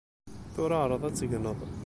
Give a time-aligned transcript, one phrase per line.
[0.53, 1.59] Tura ɛreḍ ad tegneḍ.